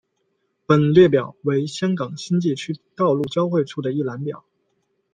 [0.65, 4.43] 本列表为香港新界区道路交汇处的一览表。